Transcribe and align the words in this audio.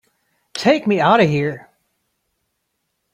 Take 0.55 0.87
me 0.87 0.99
out 0.99 1.19
of 1.19 1.29
here! 1.29 1.69